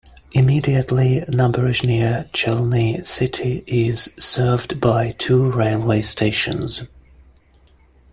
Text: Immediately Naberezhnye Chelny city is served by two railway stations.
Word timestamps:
Immediately 0.31 1.21
Naberezhnye 1.27 2.27
Chelny 2.31 3.05
city 3.05 3.63
is 3.67 4.09
served 4.17 4.81
by 4.81 5.11
two 5.11 5.51
railway 5.51 6.01
stations. 6.01 6.85